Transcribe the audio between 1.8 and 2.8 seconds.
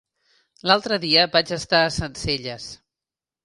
a Sencelles.